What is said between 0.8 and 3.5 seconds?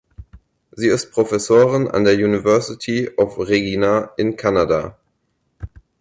ist Professorin an der University of